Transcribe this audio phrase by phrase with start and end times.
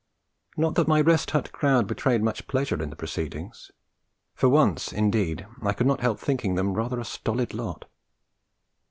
[0.57, 3.69] Not that my Rest Hut crowd betrayed much pleasure in the proceedings;
[4.33, 7.85] for once, indeed, I could not help thinking them rather a stolid lot.